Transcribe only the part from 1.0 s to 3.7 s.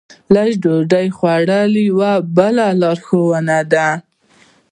خوړل یوه بله لارښوونه